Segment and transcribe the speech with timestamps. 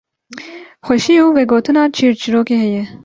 [0.85, 2.83] xweşî û vegotina çîrçîrokê heye